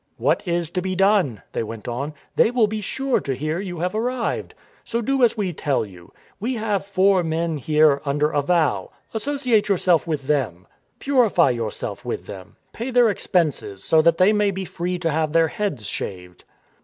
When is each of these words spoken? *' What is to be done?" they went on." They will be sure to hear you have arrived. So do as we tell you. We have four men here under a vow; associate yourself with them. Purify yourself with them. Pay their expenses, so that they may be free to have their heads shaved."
*' 0.15 0.17
What 0.27 0.41
is 0.47 0.71
to 0.71 0.81
be 0.81 0.95
done?" 0.95 1.43
they 1.53 1.61
went 1.61 1.87
on." 1.87 2.15
They 2.35 2.49
will 2.49 2.65
be 2.65 2.81
sure 2.81 3.19
to 3.19 3.35
hear 3.35 3.59
you 3.59 3.77
have 3.81 3.93
arrived. 3.93 4.55
So 4.83 4.99
do 4.99 5.23
as 5.23 5.37
we 5.37 5.53
tell 5.53 5.85
you. 5.85 6.11
We 6.39 6.55
have 6.55 6.87
four 6.87 7.21
men 7.23 7.59
here 7.59 8.01
under 8.03 8.31
a 8.31 8.41
vow; 8.41 8.89
associate 9.13 9.69
yourself 9.69 10.07
with 10.07 10.25
them. 10.25 10.65
Purify 10.97 11.51
yourself 11.51 12.03
with 12.03 12.25
them. 12.25 12.55
Pay 12.73 12.89
their 12.89 13.11
expenses, 13.11 13.83
so 13.83 14.01
that 14.01 14.17
they 14.17 14.33
may 14.33 14.49
be 14.49 14.65
free 14.65 14.97
to 14.97 15.11
have 15.11 15.33
their 15.33 15.49
heads 15.49 15.85
shaved." 15.85 16.45